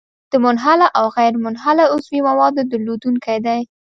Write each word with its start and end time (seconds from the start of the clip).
د 0.31 0.33
منحله 0.45 0.87
او 0.97 1.05
غیرمنحله 1.17 1.83
عضوي 1.93 2.19
موادو 2.29 2.67
درلودونکی 2.71 3.37
دی. 3.45 3.61